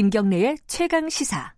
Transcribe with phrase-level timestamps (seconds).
[0.00, 1.52] 김경래의 최강 시사.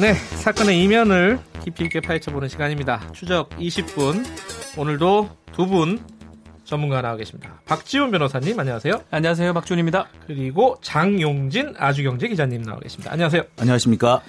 [0.00, 3.12] 네, 사건의 이면을 깊이 있게 파헤쳐보는 시간입니다.
[3.12, 4.24] 추적 20분.
[4.76, 6.00] 오늘도 두 분
[6.64, 7.60] 전문가 나와 계십니다.
[7.66, 9.04] 박지훈 변호사님, 안녕하세요.
[9.10, 10.08] 안녕하세요, 박준입니다.
[10.26, 13.12] 그리고 장용진 아주경제 기자님 나와 계십니다.
[13.12, 13.42] 안녕하세요.
[13.60, 14.22] 안녕하십니까.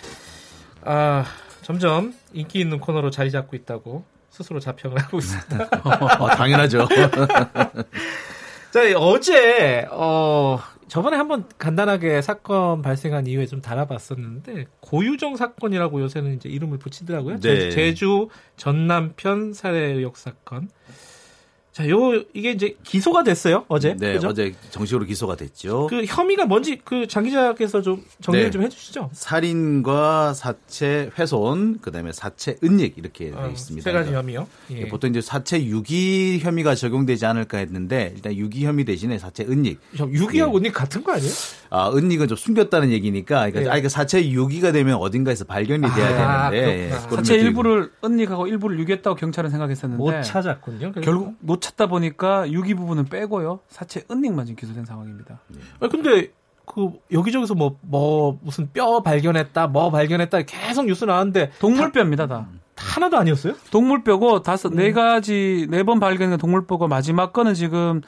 [0.84, 1.26] 아,
[1.66, 5.70] 점점 인기 있는 코너로 자리 잡고 있다고 스스로 자평을 하고 있습니다.
[6.22, 6.88] 어, 당연하죠.
[8.70, 16.50] 자, 어제, 어, 저번에 한번 간단하게 사건 발생한 이후에 좀 다뤄봤었는데 고유정 사건이라고 요새는 이제
[16.50, 17.40] 이름을 붙이더라고요.
[17.40, 17.72] 네.
[17.72, 20.70] 제주 전남편 살해 의혹 사건.
[21.75, 23.98] 자, 요 이게 이제 기소가 됐어요 어제.
[23.99, 24.29] 네, 그죠?
[24.29, 25.87] 어제 정식으로 기소가 됐죠.
[25.87, 28.51] 그 혐의가 뭔지 그 장 기자께서 좀 정리를 네.
[28.51, 29.09] 좀 해주시죠.
[29.12, 33.84] 살인과 사체 훼손, 그다음에 사체 은닉 이렇게 어, 되어 있습니다.
[33.84, 34.48] 세 가지 혐의요.
[34.71, 34.87] 예.
[34.87, 39.77] 보통 이제 사체 유기 혐의가 적용되지 않을까 했는데 일단 유기 혐의 대신에 사체 은닉.
[39.95, 41.32] 형, 유기하고 언니 같은 거 아니에요?
[41.71, 43.79] 아, 은닉은 좀 숨겼다는 얘기니까 그러니까 예.
[43.79, 47.10] 아, 그 사체 유기가 되면 어딘가에서 발견이 돼야 아, 되는데 그렇구나.
[47.10, 50.93] 그런 사체 일부를 은닉하고 일부를 유기했다고 경찰은 생각했었는데 못 찾았군요.
[51.01, 53.60] 결국 못 찾다 보니까 유기 부분은 빼고요.
[53.68, 55.40] 사체 은닉만 지금 기소된 상황입니다.
[55.80, 56.32] 아 근데
[56.66, 62.48] 그 여기저기서 뭐뭐 무슨 뼈 발견했다, 뭐 발견했다 계속 뉴스 나왔는데 동물뼈입니다, 다.
[62.76, 63.54] 다 하나도 아니었어요?
[63.72, 64.75] 동물뼈고 다섯 음.
[64.78, 68.02] 네 가지 네 번 발견된 동물뼈고 마지막 거는 지금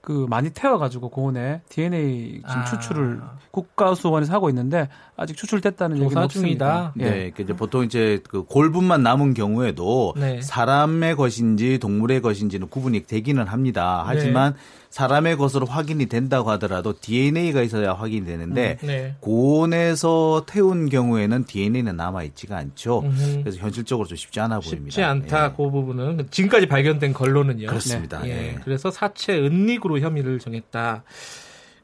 [0.00, 2.64] 그 많이 태워가지고 고온에 DNA 지금 아.
[2.64, 6.92] 추출을 국가수원에서 하고 있는데 아직 추출됐다는 얘기는 조사 없습니다.
[6.94, 7.06] 중이다.
[7.06, 7.10] 예.
[7.10, 10.40] 네, 그 이제 보통 이제 그 골분만 남은 경우에도 네.
[10.42, 14.02] 사람의 것인지 동물의 것인지는 구분이 되기는 합니다.
[14.04, 14.54] 하지만
[14.90, 19.14] 사람의 것으로 확인이 된다고 하더라도 DNA가 있어야 확인이 되는데 네.
[19.20, 23.00] 고온에서 태운 경우에는 DNA는 남아 있지가 않죠.
[23.00, 23.40] 음흠.
[23.42, 24.90] 그래서 현실적으로 좀 쉽지 않아 보입니다.
[24.90, 25.46] 쉽지 않다.
[25.46, 25.50] 예.
[25.56, 27.68] 그 부분은 지금까지 발견된 걸로는요.
[27.68, 28.26] 그렇습니다.
[28.26, 28.30] 예.
[28.30, 28.56] 예.
[28.64, 31.04] 그래서 사체 은닉으로 혐의를 정했다.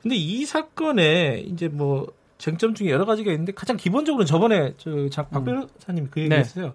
[0.03, 2.09] 근데 이 사건에 이제 뭐
[2.41, 4.75] 쟁점 중에 여러 가지가 있는데 가장 기본적으로는 저번에
[5.11, 6.25] 저박 변호사님이 그 네.
[6.25, 6.75] 얘기했어요.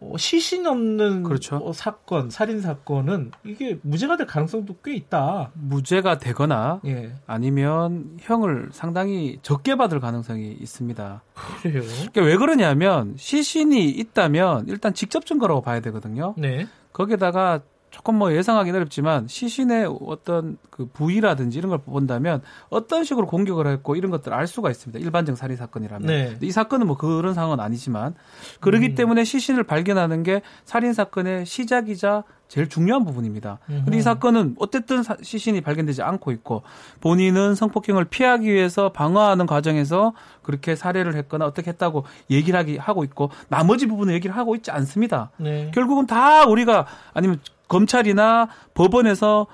[0.00, 1.56] 어, 시신 없는 그렇죠.
[1.56, 5.52] 어, 사건, 살인 사건은 이게 무죄가 될 가능성도 꽤 있다.
[5.54, 7.14] 무죄가 되거나 예.
[7.26, 11.22] 아니면 형을 상당히 적게 받을 가능성이 있습니다.
[11.62, 11.82] 그래요.
[11.82, 16.34] 그러니까 왜 그러냐면 시신이 있다면 일단 직접 증거라고 봐야 되거든요.
[16.36, 16.66] 네.
[16.92, 17.60] 거기에다가
[17.96, 23.96] 조금 뭐 예상하기는 어렵지만 시신의 어떤 그 부위라든지 이런 걸 본다면 어떤 식으로 공격을 했고
[23.96, 25.02] 이런 것들을 알 수가 있습니다.
[25.02, 26.06] 일반적 살인 사건이라면.
[26.06, 26.28] 네.
[26.32, 28.14] 근데 이 사건은 뭐 그런 상황은 아니지만
[28.60, 28.94] 그러기 음.
[28.94, 33.58] 때문에 시신을 발견하는 게 살인 사건의 시작이자 제일 중요한 부분입니다.
[33.66, 33.94] 근데 음흠.
[33.96, 36.62] 이 사건은 어쨌든 사- 시신이 발견되지 않고 있고
[37.00, 43.30] 본인은 성폭행을 피하기 위해서 방어하는 과정에서 그렇게 살해를 했거나 어떻게 했다고 얘기를 하기 하고 있고
[43.48, 45.30] 나머지 부분은 얘기를 하고 있지 않습니다.
[45.38, 45.72] 네.
[45.74, 49.46] 결국은 다 우리가 아니면 검찰이나 법원에서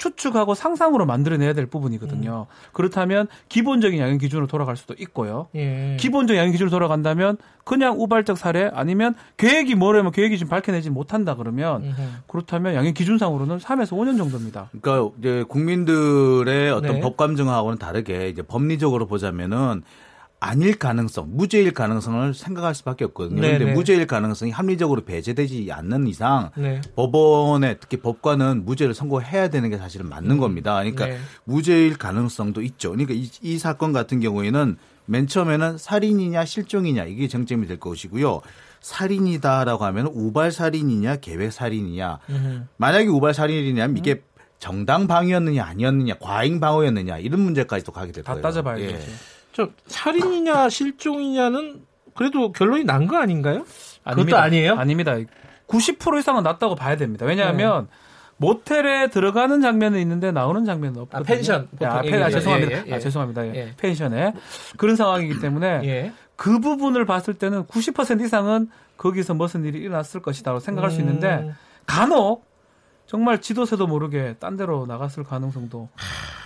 [0.00, 2.46] 추측하고 상상으로 만들어내야 될 부분이거든요.
[2.72, 5.48] 그렇다면 기본적인 양형 기준으로 돌아갈 수도 있고요.
[5.54, 5.96] 예.
[6.00, 11.84] 기본적 양형 기준으로 돌아간다면 그냥 우발적 살해 아니면 계획이 뭐라면 계획이 지금 밝혀내지 못한다 그러면
[11.84, 12.02] 음흠.
[12.26, 14.70] 그렇다면 양형 기준상으로는 3에서 5년 정도입니다.
[14.80, 17.00] 그러니까 이제 국민들의 어떤 네.
[17.00, 19.82] 법 감정하고는 다르게 이제 법리적으로 보자면은
[20.42, 23.42] 아닐 가능성, 무죄일 가능성을 생각할 수밖에 없거든요.
[23.42, 23.72] 네, 그런데 네.
[23.74, 26.80] 무죄일 가능성이 합리적으로 배제되지 않는 이상 네.
[26.96, 30.76] 법원에 특히 법관은 무죄를 선고해야 되는 게 사실은 맞는 겁니다.
[30.76, 31.18] 그러니까 네.
[31.44, 32.92] 무죄일 가능성도 있죠.
[32.92, 38.40] 그러니까 이, 이 사건 같은 경우에는 맨 처음에는 살인이냐 실종이냐 이게 정점이 될 것이고요.
[38.80, 42.18] 살인이다라고 하면 우발 살인이냐 계획 살인이냐.
[42.30, 42.62] 음흠.
[42.78, 44.22] 만약에 우발 살인이냐면 이게
[44.58, 48.42] 정당 방위였느냐 아니었느냐 과잉 방어였느냐 이런 문제까지도 가게 될다 거예요.
[48.42, 48.86] 따져봐야 예.
[48.86, 49.10] 되죠.
[49.52, 51.82] 저 살인이냐 실종이냐는
[52.14, 53.64] 그래도 결론이 난 거 아닌가요?
[54.04, 54.42] 그것도 아닙니다.
[54.42, 54.74] 아니에요?
[54.74, 55.16] 아닙니다.
[55.68, 57.26] 90% 이상은 낮다고 봐야 됩니다.
[57.26, 57.88] 왜냐하면
[58.36, 61.22] 모텔에 들어가는 장면은 있는데 나오는 장면은 없거든요.
[61.22, 62.38] 아, 펜션 보통 아, 펜, 아, 얘기하죠.
[62.38, 62.72] 죄송합니다.
[62.72, 62.94] 예, 예, 예.
[62.94, 63.46] 아, 죄송합니다.
[63.46, 63.54] 예.
[63.54, 63.74] 예.
[63.76, 64.32] 펜션에
[64.78, 66.12] 그런 상황이기 때문에 예.
[66.36, 71.54] 그 부분을 봤을 때는 90% 이상은 거기서 무슨 일이 일어났을 것이다라고 생각할 수 있는데 음.
[71.86, 72.46] 간혹
[73.06, 75.88] 정말 지도세도 모르게 딴 데로 나갔을 가능성도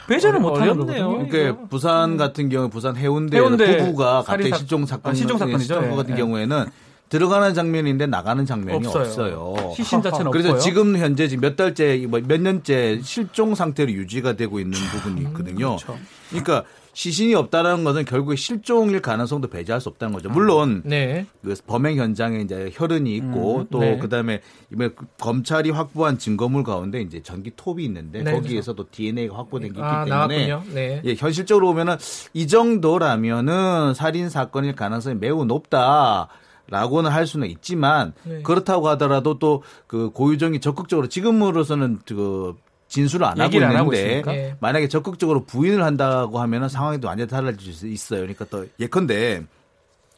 [0.08, 0.76] 배제를 못하는.
[0.78, 1.26] 거거든요.
[1.28, 5.82] 그러니까 부산 같은 경우 부산 해운대, 해운대 부부가 갑자기 살인사- 실종 사건 아, 실종 사건이죠.
[5.84, 6.16] 예, 같은 예.
[6.18, 6.66] 경우에는
[7.08, 9.04] 들어가는 장면인데 나가는 장면이 없어요.
[9.04, 9.72] 없어요.
[9.76, 10.60] 시신 자체는 그래서 없고요.
[10.62, 15.76] 지금 현재 지금 몇 달째 뭐몇 년째 실종 상태로 유지가 되고 있는 부분이 있거든요.
[15.76, 15.96] 그렇죠.
[16.30, 16.64] 그러니까
[16.94, 20.31] 시신이 없다라는 것은 결국에 실종일 가능성도 배제할 수 없다는 거죠.
[20.31, 21.26] 물론 네.
[21.44, 23.99] 그 범행 현장에 이제 혈흔이 있고 음, 또 네.
[23.99, 24.41] 그다음에
[24.73, 29.81] 이번에 그 검찰이 확보한 증거물 가운데 이제 전기 톱이 있는데 네, 거기에서도 DNA가 확보된 게
[29.81, 30.61] 있기 아, 때문에.
[30.73, 31.02] 네.
[31.05, 31.96] 예, 현실적으로 보면은
[32.32, 36.29] 이 정도라면은 살인 사건일 가능성이 매우 높다.
[36.67, 38.40] 라고는 할 수는 있지만 네.
[38.43, 42.55] 그렇다고 하더라도 또 그 고유정이 적극적으로 지금으로서는 그
[42.88, 44.32] 진술을 안 하고 얘기를 안 하고 있는데.
[44.32, 44.56] 예.
[44.60, 48.20] 만약에 적극적으로 부인을 한다고 하면은 상황이 또 완전히 달라질 수 있어요.
[48.20, 49.42] 그러니까 또 예컨대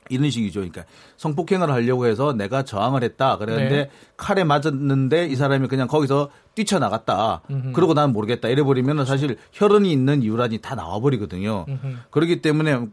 [0.09, 0.61] 이런 식이죠.
[0.61, 0.85] 그러니까
[1.17, 3.39] 성폭행을 하려고 해서 내가 저항을 했다.
[3.39, 3.91] 그랬는데 네.
[4.17, 7.43] 칼에 맞았는데 이 사람이 그냥 거기서 뛰쳐나갔다.
[7.75, 8.49] 그러고 난 모르겠다.
[8.49, 11.67] 이래버리면 사실 혈흔이 있는 이유란이 다 나와버리거든요.
[12.11, 12.87] 그렇기 때문에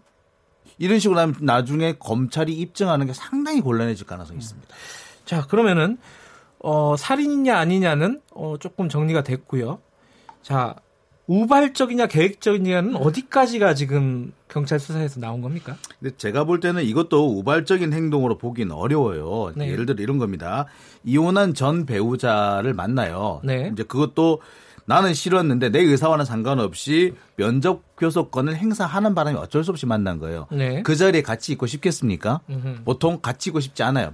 [0.79, 4.67] 이런 식으로 하면 나중에 검찰이 입증하는 게 상당히 곤란해질 가능성이 있습니다.
[5.25, 5.97] 자, 그러면은
[6.63, 9.79] 어, 살인이냐 아니냐는 어, 조금 정리가 됐고요.
[10.41, 10.75] 자,
[11.27, 15.75] 우발적이냐 계획적이냐는 어디까지가 지금 경찰 수사에서 나온 겁니까?
[15.99, 19.53] 근데 제가 볼 때는 이것도 우발적인 행동으로 보기는 어려워요.
[19.55, 19.69] 네.
[19.71, 20.65] 예를 들어 이런 겁니다.
[21.03, 23.41] 이혼한 전 배우자를 만나요.
[23.43, 23.69] 네.
[23.71, 24.41] 이제 그것도
[24.85, 30.47] 나는 싫었는데 내 의사와는 상관없이 면접 교섭권을 행사하는 바람에 어쩔 수 없이 만난 거예요.
[30.51, 30.81] 네.
[30.83, 32.41] 그 자리에 같이 있고 싶겠습니까?
[32.49, 32.83] 음흠.
[32.83, 34.13] 보통 같이 있고 싶지 않아요.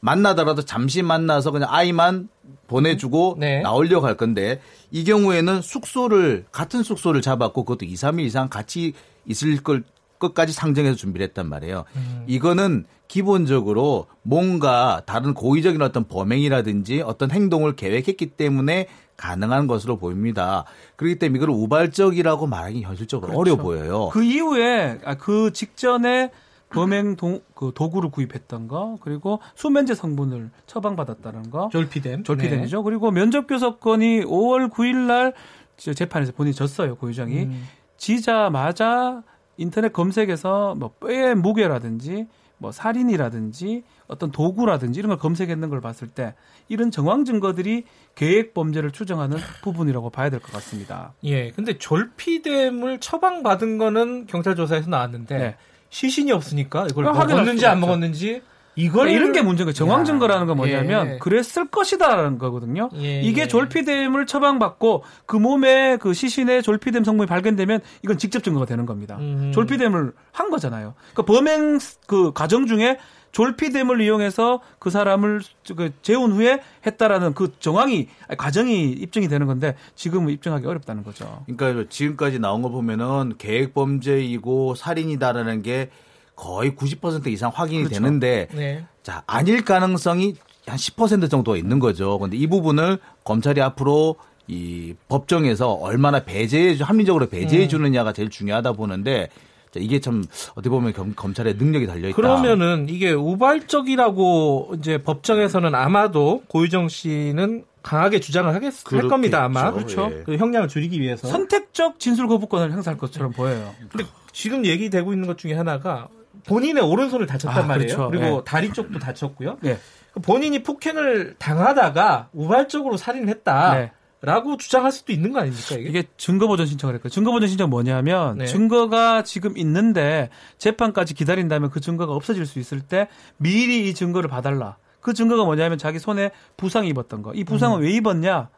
[0.00, 2.28] 만나더라도 잠시 만나서 그냥 아이만
[2.66, 3.60] 보내주고 네.
[3.60, 4.60] 나오려고 할 건데
[4.90, 8.94] 이 경우에는 숙소를 같은 숙소를 잡았고 그것도 2, 3일 이상 같이
[9.26, 9.84] 있을 걸
[10.18, 11.84] 끝까지 상정해서 준비를 했단 말이에요.
[12.26, 18.86] 이거는 기본적으로 뭔가 다른 고의적인 어떤 범행이라든지 어떤 행동을 계획했기 때문에
[19.16, 20.64] 가능한 것으로 보입니다.
[20.96, 24.10] 그렇기 때문에 이걸 우발적이라고 말하기 현실적으로 어려워 보여요.
[24.12, 26.30] 그 이후에 아, 그 직전에
[26.70, 32.24] 범행 도, 그 도구를 구입했던 거 그리고 수면제 성분을 처방받았다는 거 졸피뎀.
[32.24, 32.82] 졸피뎀이죠.
[32.82, 36.96] 그리고 면접 교섭권이 5월 9일 날저 재판에서 본인이 졌어요.
[36.96, 37.64] 고유정이 음.
[37.96, 39.22] 지자마자
[39.56, 42.26] 인터넷 검색에서 뭐 뼈의 무게라든지
[42.58, 46.34] 뭐 살인이라든지 어떤 도구라든지 이런 걸 검색했는 걸 봤을 때
[46.68, 47.84] 이런 정황 증거들이
[48.14, 51.14] 계획 범죄를 추정하는 부분이라고 봐야 될 것 같습니다.
[51.24, 51.50] 예.
[51.52, 55.56] 근데 졸피뎀을 처방받은 거는 경찰 조사에서 나왔는데 네.
[55.90, 57.80] 시신이 없으니까 이걸 먹었는지 안.
[57.80, 58.42] 먹었는지
[58.76, 59.74] 이걸 그러니까 이런 게 문제인 거예요.
[59.74, 61.18] 정황 야, 증거라는 건 뭐냐면 예.
[61.18, 62.88] 그랬을 것이다라는 거거든요.
[62.94, 63.48] 예, 이게 예.
[63.48, 69.16] 졸피뎀을 처방받고 그 몸에 그 시신에 졸피뎀 성분이 발견되면 이건 직접 증거가 되는 겁니다.
[69.18, 69.50] 음.
[69.52, 70.94] 졸피뎀을 한 거잖아요.
[71.12, 72.96] 그러니까 범행 그 과정 중에
[73.32, 75.40] 졸피뎀을 이용해서 그 사람을
[75.76, 81.44] 그 재운 후에 했다라는 그 정황이 과정이 입증이 되는 건데 지금은 입증하기 어렵다는 거죠.
[81.46, 85.90] 그러니까 지금까지 나온 거 보면은 계획 범죄이고 살인이다라는 게
[86.34, 88.00] 거의 90% 이상 확인이 그렇죠.
[88.00, 88.84] 되는데 네.
[89.02, 90.34] 자 아닐 가능성이
[90.66, 92.18] 한 10% 정도 있는 거죠.
[92.18, 94.16] 근데 이 부분을 검찰이 앞으로
[94.48, 97.30] 이 법정에서 얼마나 배제해 주- 합리적으로 음.
[97.30, 99.30] 배제해 주느냐가 제일 중요하다 보는데 자,
[99.76, 102.16] 이게 참 어떻게 보면 검, 검찰의 능력이 달려 있다.
[102.16, 109.08] 그러면은 이게 우발적이라고 이제 법정에서는 아마도 고유정 씨는 강하게 주장을 하겠, 할 그렇겠죠.
[109.08, 110.10] 겁니다 아마 그렇죠.
[110.26, 111.28] 그 형량을 줄이기 위해서.
[111.28, 113.74] 선택적 진술 거부권을 행사할 것처럼 보여요.
[113.90, 116.08] 근데 지금 얘기되고 있는 것 중에 하나가
[116.46, 117.96] 본인의 오른손을 다쳤단 아, 말이에요.
[117.96, 118.10] 그렇죠.
[118.10, 118.42] 그리고 예.
[118.44, 119.58] 다리 쪽도 다쳤고요.
[119.64, 119.78] 예.
[120.22, 123.74] 본인이 폭행을 당하다가 우발적으로 살인했다.
[123.74, 123.92] 네.
[124.22, 125.88] 라고 주장할 수도 있는 거 아닙니까 이게?
[125.88, 127.14] 이게 증거보전 신청을 했거든요.
[127.14, 128.46] 증거보전 신청 뭐냐면 네.
[128.46, 130.28] 증거가 지금 있는데
[130.58, 133.08] 재판까지 기다린다면 그 증거가 없어질 수 있을 때
[133.38, 134.76] 미리 이 증거를 봐달라.
[135.00, 137.32] 그 증거가 뭐냐면 자기 손에 부상이 입었던 거.
[137.32, 137.82] 이 부상은 음.
[137.82, 138.50] 왜 입었냐?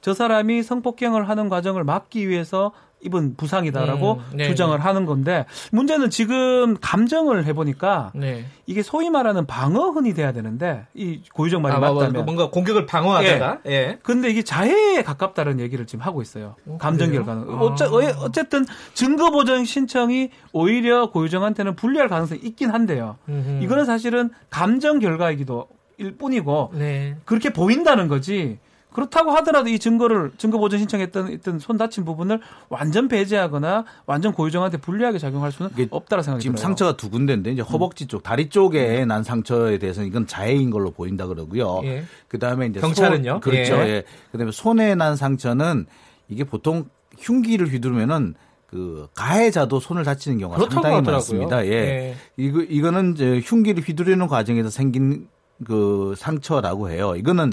[0.00, 2.72] 저 사람이 성폭행을 하는 과정을 막기 위해서
[3.02, 4.82] 입은 부상이다라고 음, 네, 주장을 네.
[4.82, 8.46] 하는 건데 문제는 지금 감정을 해보니까 네.
[8.66, 12.86] 이게 소위 말하는 방어흔이 돼야 되는데 이 고유정 말이 아, 뭐, 뭐, 맞다면 뭔가 공격을
[12.86, 13.98] 방어하다가 예.
[14.02, 16.56] 근데 이게 자해에 가깝다는 얘기를 지금 하고 있어요.
[16.66, 17.24] 어, 감정 그래요?
[17.24, 17.54] 결과는.
[17.54, 17.60] 아.
[17.60, 23.18] 어째, 어- 어쨌든 증거 보전 신청이 오히려 고유정한테는 불리할 가능성이 있긴 한데요.
[23.28, 23.62] 음흠.
[23.62, 27.16] 이거는 사실은 감정 결과이기도 일 뿐이고 네.
[27.24, 28.58] 그렇게 보인다는 거지.
[28.96, 34.78] 그렇다고 하더라도 이 증거를 증거 보전 신청했던 있던 손 다친 부분을 완전 배제하거나 완전 고유정한테
[34.78, 36.62] 불리하게 작용할 수는 없다라 생각이 지금 들어요.
[36.62, 41.26] 상처가 두 군데인데 이제 허벅지 쪽, 다리 쪽에 난 상처에 대해서는 이건 자해인 걸로 보인다
[41.26, 41.82] 그러고요.
[41.84, 42.04] 예.
[42.28, 43.32] 그다음에 이제 경찰은요?
[43.32, 43.74] 손, 그렇죠.
[43.80, 43.80] 예.
[43.80, 44.04] 예.
[44.32, 45.84] 그다음에 손에 난 상처는
[46.30, 46.86] 이게 보통
[47.18, 48.34] 흉기를 휘두르면은
[48.66, 51.12] 그 가해자도 손을 다치는 경우가 상당히 하더라고요.
[51.12, 51.66] 많습니다.
[51.66, 51.70] 예.
[51.70, 52.16] 예.
[52.38, 55.28] 이거 이거는 이제 흉기를 휘두르는 과정에서 생긴
[55.66, 57.14] 그 상처라고 해요.
[57.14, 57.52] 이거는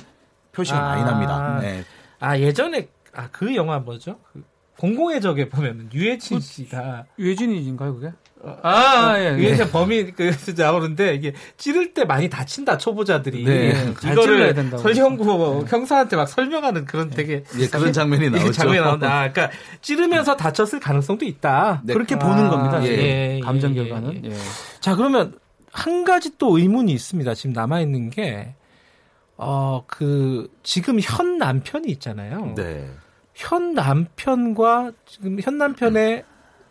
[0.54, 0.82] 표시가 아.
[0.96, 1.60] 많이 납니다.
[1.62, 1.84] 네.
[2.20, 4.20] 아 예전에 아 그 영화 뭐죠?
[4.32, 4.44] 그
[4.78, 8.12] 공공의 적에 보면 유해진 씨가 유해진인가요 그게?
[8.42, 9.38] 어, 아, 예, 예.
[9.38, 13.74] 유해진 범인 그 나오는데 이게 찌를 때 많이 다친다 초보자들이 네.
[13.94, 14.82] 잘 찔러야 이거를 된다고.
[14.84, 18.52] 설경구 형사한테 막 설명하는 그런 되게 예, 그런 장면이 나오죠.
[18.52, 19.08] 장면이 나온다.
[19.08, 21.84] 아, 그러니까 찌르면서 다쳤을 가능성도 있다.
[21.86, 21.94] 네.
[21.94, 22.84] 그렇게 아, 보는 겁니다.
[22.84, 23.04] 예, 지금.
[23.04, 24.26] 예, 감정 예, 결과는.
[24.26, 24.30] 예.
[24.32, 24.36] 예.
[24.82, 25.38] 자, 그러면
[25.72, 27.34] 한 가지 또 의문이 있습니다.
[27.36, 28.56] 지금 남아 있는 게
[29.38, 32.54] 어, 그 지금 현 남편이 있잖아요.
[32.56, 32.90] 네.
[33.34, 36.24] 현 남편과 지금 현 남편의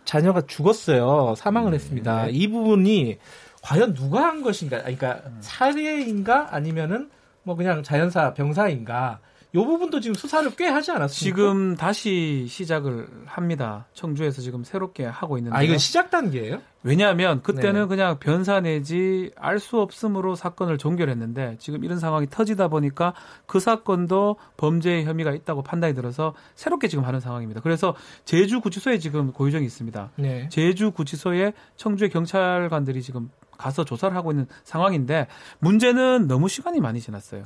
[0.05, 1.35] 자녀가 죽었어요.
[1.37, 2.27] 사망을 했습니다.
[2.29, 3.19] 이 부분이
[3.63, 4.79] 과연 누가 한 것인가?
[4.79, 7.11] 그러니까 살해인가 아니면은
[7.43, 9.21] 뭐 그냥 자연사 병사인가?
[9.55, 11.37] 요 부분도 지금 수사를 꽤 하지 않았습니까?
[11.37, 13.87] 지금 다시 시작을 합니다.
[13.93, 15.55] 청주에서 지금 새롭게 하고 있는데.
[15.55, 16.63] 아 이건 시작 단계예요?
[16.83, 17.87] 왜냐하면 그때는 네.
[17.87, 23.13] 그냥 변사 내지 알 수 없음으로 사건을 종결했는데 지금 이런 상황이 터지다 보니까
[23.47, 27.61] 그 사건도 범죄 혐의가 있다고 판단이 들어서 새롭게 지금 하는 상황입니다.
[27.61, 27.95] 그래서
[28.25, 30.11] 제주 구치소에 지금 고유정이 있습니다.
[30.17, 30.49] 네.
[30.51, 35.29] 제주 구치소에 청주의 경찰관들이 지금 가서 조사를 하고 있는 상황인데
[35.61, 37.45] 문제는 너무 시간이 많이 지났어요.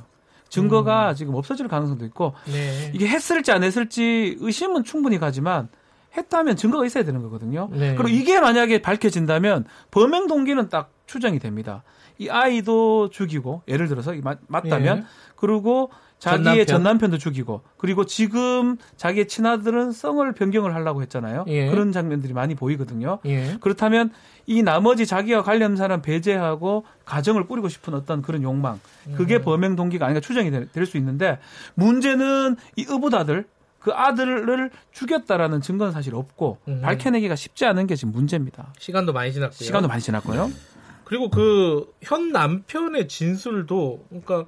[0.49, 2.91] 증거가 지금 없어질 가능성도 있고 네.
[2.93, 5.69] 이게 했을지 안 했을지 의심은 충분히 가지만
[6.15, 7.69] 했다면 증거가 있어야 되는 거거든요.
[7.71, 7.95] 네.
[7.95, 11.83] 그리고 이게 만약에 밝혀진다면 범행 동기는 딱 추정이 됩니다.
[12.17, 15.03] 이 아이도 죽이고 예를 들어서 이 맞, 맞다면 예.
[15.35, 16.65] 그리고 자기의 전남편.
[16.65, 21.45] 전 남편 도 죽이고 그리고 지금 자기의 친아들은 성을 변경을 하려고 했잖아요.
[21.47, 21.69] 예.
[21.69, 23.19] 그런 장면들이 많이 보이거든요.
[23.25, 23.57] 예.
[23.61, 24.11] 그렇다면
[24.47, 28.79] 이 나머지 자기와 관련 사람 배제하고 가정을 꾸리고 싶은 어떤 그런 욕망
[29.15, 31.37] 그게 범행 동기가 아닌가 추정이 될 수 있는데
[31.75, 33.45] 문제는 이 의붓아들
[33.79, 36.81] 그 아들을 죽였다라는 증거는 사실 없고 음.
[36.81, 38.73] 밝혀내기가 쉽지 않은 게 지금 문제입니다.
[38.79, 39.57] 시간도 많이 지났고요.
[39.65, 40.49] 시간도 많이 지났고요.
[41.05, 44.45] 그리고 그 현 남편의 진술도 그러니까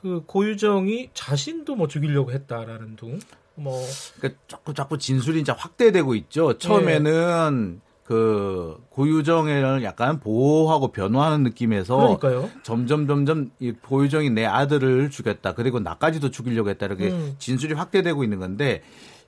[0.00, 3.18] 그 고유정이 자신도 뭐 죽이려고 했다라는 둥.
[3.56, 3.82] 뭐
[4.16, 6.56] 그러니까 자꾸 자꾸 진술이 이제 확대되고 있죠.
[6.56, 12.48] 처음에는 그 고유정을 약간 보호하고 변호하는 느낌에서 그러니까요.
[12.62, 15.54] 점점 점점 이 고유정이 내 아들을 죽였다.
[15.54, 16.86] 그리고 나까지도 죽이려고 했다.
[16.86, 17.34] 이렇게 음.
[17.40, 18.82] 진술이 확대되고 있는 건데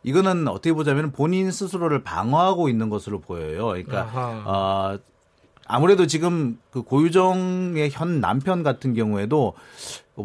[0.04, 3.66] 이거는 어떻게 보자면 본인 스스로를 방어하고 있는 것으로 보여요.
[3.66, 4.42] 그러니까 아하.
[4.46, 4.98] 어,
[5.66, 9.54] 아무래도 지금 그 고유정의 현 남편 같은 경우에도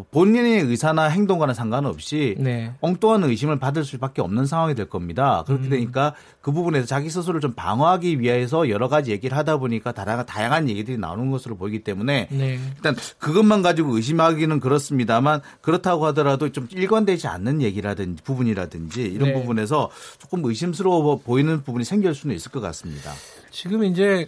[0.04, 2.72] 본인의 의사나 행동과는 상관없이 네.
[2.82, 5.44] 엉뚱한 의심을 받을 수밖에 없는 상황이 될 겁니다.
[5.46, 5.70] 그렇게 음.
[5.70, 10.70] 되니까 그 부분에서 자기 스스로를 좀 방어하기 위해서 여러 가지 얘기를 하다 보니까 다양한, 다양한
[10.70, 12.60] 얘기들이 나오는 것으로 보이기 때문에 네.
[12.76, 19.34] 일단 그것만 가지고 의심하기는 그렇습니다만 그렇다고 하더라도 좀 일관되지 않는 얘기라든지 부분이라든지 이런 네.
[19.34, 23.12] 부분에서 조금 의심스러워 보이는 부분이 생길 수는 있을 것 같습니다.
[23.52, 24.28] 지금 이제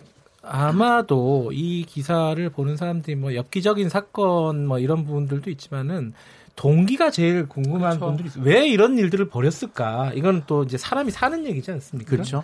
[0.49, 6.13] 아마도 이 기사를 보는 사람들이 뭐 엽기적인 사건 뭐 이런 부분들도 있지만은
[6.55, 8.05] 동기가 제일 궁금한 그렇죠.
[8.07, 8.43] 분들이 있어요.
[8.43, 10.13] 왜 이런 일들을 벌였을까?
[10.15, 12.09] 이건 또 이제 사람이 사는 얘기지 않습니까?
[12.09, 12.43] 그렇죠.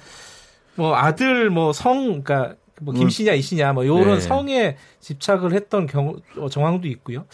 [0.76, 4.20] 뭐 아들 뭐 성 그러니까 뭐 김씨냐 이씨냐 뭐 요런 네.
[4.22, 7.26] 성에 집착을 했던 경우 어, 정황도 있고요.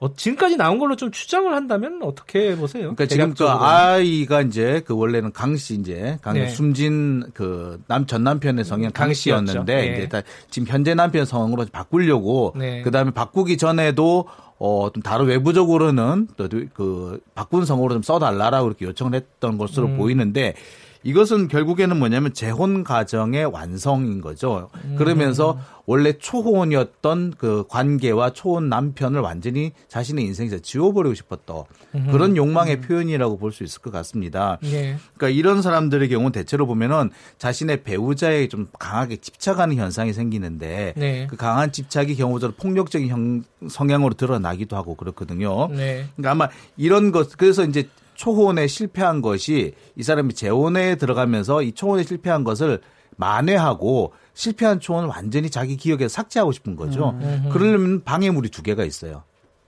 [0.00, 2.94] 어, 지금까지 나온 걸로 좀 추정을 한다면 어떻게 보세요?
[2.94, 3.48] 그러니까 지금 그.
[3.48, 6.48] 아이가 이제 그 원래는 강씨 이제 강 네.
[6.48, 9.64] 숨진 그 남 전 남편의 성이 강강 씨였는데 씨였죠.
[9.64, 9.96] 네.
[9.98, 12.82] 이제 다 지금 현재 남편 성으로 바꾸려고 네.
[12.82, 14.26] 그다음에 바꾸기 전에도
[14.60, 19.96] 어, 좀 다른 외부적으로는 또 그 바꾼 성으로 좀 써달라라고 이렇게 요청을 했던 것으로 음.
[19.96, 20.54] 보이는데
[21.02, 24.68] 이것은 결국에는 뭐냐면 재혼 가정의 완성인 거죠.
[24.96, 31.64] 그러면서 원래 초혼이었던 그 관계와 초혼 남편을 완전히 자신의 인생에서 지워버리고 싶었던
[32.10, 34.58] 그런 욕망의 표현이라고 볼 수 있을 것 같습니다.
[34.64, 34.96] 예.
[35.16, 41.26] 그러니까 이런 사람들의 경우 대체로 보면은 자신의 배우자에 좀 강하게 집착하는 현상이 생기는데 네.
[41.28, 45.68] 그 강한 집착이 경우적으로 폭력적인 형, 성향으로 드러나기도 하고 그렇거든요.
[45.68, 46.06] 네.
[46.16, 47.88] 그러니까 아마 이런 것 그래서 이제
[48.18, 52.80] 초혼에 실패한 것이 이 사람이 재혼에 들어가면서 이 초혼에 실패한 것을
[53.16, 57.10] 만회하고 실패한 초혼을 완전히 자기 기억에서 삭제하고 싶은 거죠.
[57.20, 57.48] 음.
[57.52, 59.22] 그러려면 방해물이 두 개가 있어요.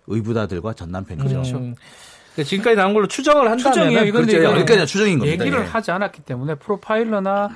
[0.09, 1.29] 의부다들과 전 남편이죠.
[1.29, 1.59] 그렇죠.
[1.59, 4.05] 그러니까 지금까지 나온 걸로 추정을 한다면 추정이에요.
[4.07, 4.49] 이건 그렇죠.
[4.51, 5.45] 그러니까 추정인 겁니다.
[5.45, 5.69] 얘기를 예.
[5.69, 7.51] 하지 않았기 때문에 프로파일러나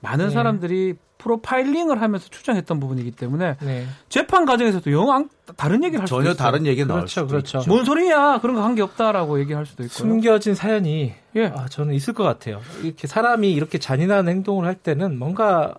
[0.00, 0.30] 많은 네.
[0.30, 3.86] 사람들이 프로파일링을 하면서 추정했던 부분이기 때문에 네.
[4.08, 6.36] 재판 과정에서도 영 다른 얘기를 할 수도 전혀 있어요.
[6.38, 7.58] 다른 얘기가 나올 그렇죠, 수도 그렇죠.
[7.58, 7.68] 있죠.
[7.70, 8.38] 뭔 소리야?
[8.40, 9.94] 그런 거한게 없다라고 얘기할 수도 있고요.
[9.94, 11.46] 숨겨진 사연이 예.
[11.54, 12.60] 아, 저는 있을 것 같아요.
[12.82, 15.74] 이렇게 사람이 이렇게 잔인한 행동을 할 때는 뭔가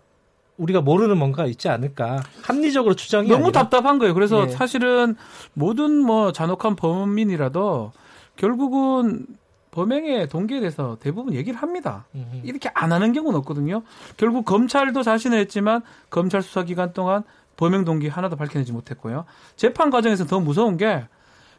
[0.58, 2.22] 우리가 모르는 뭔가 있지 않을까.
[2.44, 3.63] 합리적으로 추정이 너무 아니라.
[3.63, 4.13] 답답한 거예요.
[4.13, 4.50] 그래서 예.
[4.50, 5.16] 사실은
[5.54, 7.94] 모든 뭐 잔혹한 범인이라도
[8.36, 9.25] 결국은
[9.72, 12.06] 범행의 동기에 대해서 대부분 얘기를 합니다.
[12.13, 12.42] 음흠.
[12.44, 13.84] 이렇게 안 하는 경우는 없거든요.
[14.18, 17.24] 결국 검찰도 자신을 했지만 검찰 수사 기간 동안
[17.58, 19.25] 범행 동기 하나도 밝혀내지 못했고요.
[19.56, 21.06] 재판 과정에서 더 무서운 게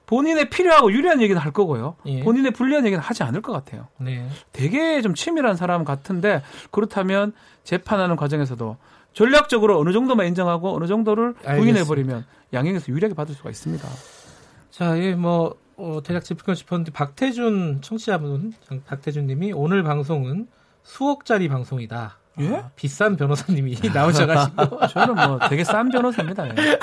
[0.06, 1.96] 본인의 필요하고 유리한 얘기는 할 거고요.
[2.06, 2.22] 예.
[2.22, 3.88] 본인의 불리한 얘기는 하지 않을 것 같아요.
[3.98, 4.28] 네.
[4.52, 7.32] 되게 좀 치밀한 사람 같은데 그렇다면
[7.64, 8.76] 재판하는 과정에서도
[9.12, 13.88] 전략적으로 어느 정도만 인정하고 어느 정도를 부인해 버리면 양형에서 유리하게 받을 수가 있습니다.
[14.70, 20.46] 자, 예, 뭐, 어, 대략 짚고 싶었는데, 박태준 청취자분, 장- 박태준 님이 오늘 방송은
[20.82, 22.18] 수억짜리 방송이다.
[22.40, 22.48] 예?
[22.56, 26.48] 아, 비싼 변호사님이 나오셔가지고 저는 뭐 되게 싼 변호사입니다.
[26.48, 26.78] 예.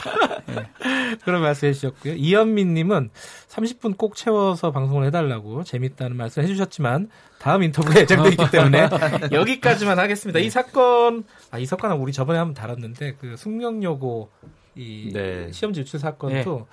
[1.25, 2.13] 그런 말씀 해 주셨고요.
[2.13, 3.09] 이현민 님은
[3.47, 8.89] 30분 꼭 채워서 방송을 해달라고 재밌다는 말씀 해주셨지만, 다음 인터뷰가 예정되어 있기 때문에
[9.31, 10.39] 여기까지만 하겠습니다.
[10.39, 14.29] 이 사건, 아, 이 사건은 우리 저번에 한번 다뤘는데, 그 숙명여고
[14.75, 15.51] 이 네.
[15.51, 16.67] 시험지 유출 사건도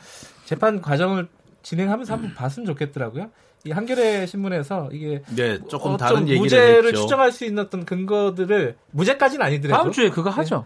[0.44, 1.28] 재판 과정을
[1.66, 3.28] 진행하면서 한번 봤으면 좋겠더라고요.
[3.64, 7.00] 이 한겨레 신문에서 이게 네, 조금 어, 다른 좀 얘기를 무죄를 했죠.
[7.00, 10.64] 추정할 수 있는 어떤 근거들을 무죄까지는 아니더라도 다음 주에 그거 하죠.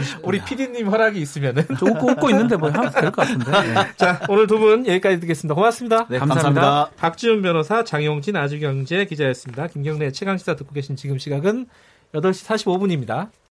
[0.00, 0.18] 20.
[0.26, 3.44] 우리 PD님 허락이 있으면은 저 웃고 웃고 있는데 뭐 하면 될 것 같은데.
[3.62, 3.74] 네.
[3.96, 5.54] 자 오늘 두 분 여기까지 듣겠습니다.
[5.54, 6.08] 고맙습니다.
[6.08, 6.60] 네, 감사합니다.
[6.60, 6.90] 감사합니다.
[6.96, 9.68] 박지훈 변호사, 장용진 아주경제 기자였습니다.
[9.68, 11.66] 김경래 최강 시사 듣고 계신 지금 시각은
[12.12, 13.28] 8시 45분입니다.